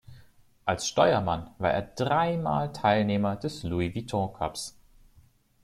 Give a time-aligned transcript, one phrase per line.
[0.65, 4.75] Als Steuermann war er dreimal Teilnehmer des Louis Vuitton Cups.